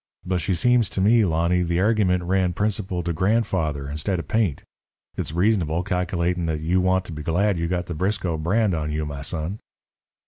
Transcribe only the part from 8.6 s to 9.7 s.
on you, my son."